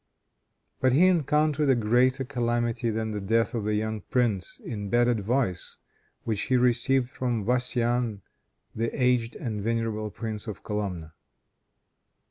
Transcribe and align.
But 0.79 0.93
he 0.93 1.05
encountered 1.05 1.69
a 1.69 1.75
greater 1.75 2.23
calamity 2.23 2.89
than 2.89 3.11
the 3.11 3.21
death 3.21 3.53
of 3.53 3.65
the 3.65 3.75
young 3.75 4.01
prince, 4.01 4.59
in 4.65 4.89
bad 4.89 5.07
advice 5.07 5.77
which 6.23 6.41
he 6.49 6.57
received 6.57 7.07
from 7.07 7.45
Vassian, 7.45 8.23
the 8.73 8.89
aged 8.99 9.35
and 9.35 9.61
venerable 9.61 10.09
prince 10.09 10.47
of 10.47 10.63
Kolumna. 10.63 11.13